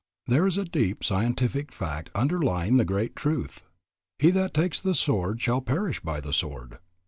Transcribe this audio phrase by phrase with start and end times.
[0.25, 3.65] There is a deep scientific fact underlying the great truth,
[4.17, 6.79] "He that takes the sword shall perish by the sword."